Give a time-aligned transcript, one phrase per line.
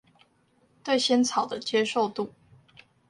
[0.83, 2.33] 對仙草的接受度